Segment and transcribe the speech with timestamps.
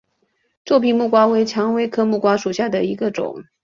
[0.65, 3.43] 皱皮木瓜为蔷薇科木瓜属下的一个种。